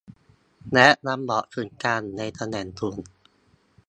[0.73, 2.97] และยังบอกถึงการอยู่ในตำแหน่งสูง